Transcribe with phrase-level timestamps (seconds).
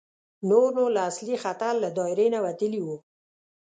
[0.49, 2.95] نور نو له اصلي خطر له دایرې نه وتلي وو.